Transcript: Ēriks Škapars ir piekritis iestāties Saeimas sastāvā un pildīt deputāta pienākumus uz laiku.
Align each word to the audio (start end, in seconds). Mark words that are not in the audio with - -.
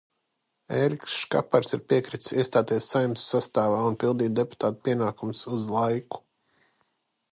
Ēriks 0.75 1.11
Škapars 1.23 1.75
ir 1.77 1.83
piekritis 1.93 2.33
iestāties 2.43 2.87
Saeimas 2.93 3.27
sastāvā 3.35 3.83
un 3.91 3.99
pildīt 4.05 4.35
deputāta 4.41 4.83
pienākumus 4.89 5.45
uz 5.59 5.69
laiku. 5.77 6.25